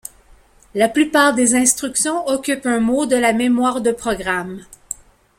La 0.73 0.89
plupart 0.89 1.35
des 1.35 1.53
instructions 1.53 2.27
occupent 2.27 2.65
un 2.65 2.79
mot 2.79 3.05
de 3.05 3.15
la 3.15 3.33
mémoire 3.33 3.81
de 3.81 3.91
programme. 3.91 4.65